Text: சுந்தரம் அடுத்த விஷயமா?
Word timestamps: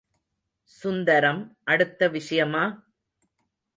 சுந்தரம் 0.69 1.57
அடுத்த 1.63 2.07
விஷயமா? 2.07 2.63